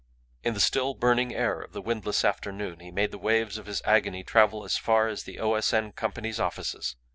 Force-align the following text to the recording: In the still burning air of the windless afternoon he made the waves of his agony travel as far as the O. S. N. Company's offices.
In 0.43 0.55
the 0.55 0.59
still 0.59 0.95
burning 0.95 1.35
air 1.35 1.61
of 1.61 1.73
the 1.73 1.81
windless 1.83 2.25
afternoon 2.25 2.79
he 2.79 2.89
made 2.89 3.11
the 3.11 3.19
waves 3.19 3.59
of 3.59 3.67
his 3.67 3.83
agony 3.85 4.23
travel 4.23 4.63
as 4.65 4.75
far 4.75 5.07
as 5.07 5.25
the 5.25 5.37
O. 5.39 5.53
S. 5.53 5.71
N. 5.73 5.91
Company's 5.91 6.39
offices. 6.39 6.95